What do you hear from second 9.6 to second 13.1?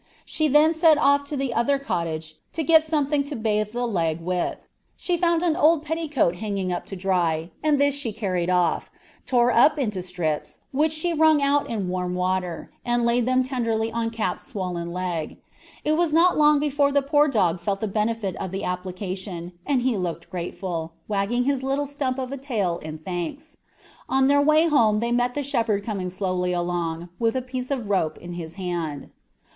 into slips, which she wrung out in warm water, and